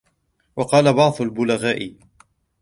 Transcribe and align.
وَقَدْ 0.55 0.69
قَالَ 0.69 0.93
بَعْضُ 0.93 1.21
الْبُلَغَاءِ 1.21 1.93